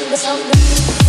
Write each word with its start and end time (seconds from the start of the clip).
some, 0.00 0.16
some, 0.16 0.52
some. 0.52 1.03